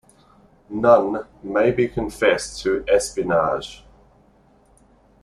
Nunn 0.71 1.27
May 1.43 1.87
confessed 1.87 2.63
to 2.63 2.83
espionage. 2.87 3.83